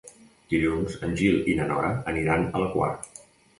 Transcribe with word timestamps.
Dilluns 0.53 0.95
en 1.09 1.13
Gil 1.19 1.37
i 1.53 1.57
na 1.61 1.69
Nora 1.73 1.93
aniran 2.15 2.49
a 2.53 2.65
la 2.67 2.73
Quar. 2.75 2.93